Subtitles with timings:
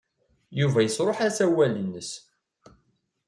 [0.59, 2.09] Yuba yesṛuḥ asawal-nnes.